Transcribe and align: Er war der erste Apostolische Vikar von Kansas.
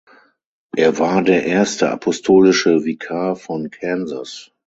Er 0.75 0.97
war 0.97 1.21
der 1.21 1.45
erste 1.45 1.91
Apostolische 1.91 2.85
Vikar 2.85 3.35
von 3.35 3.69
Kansas. 3.69 4.51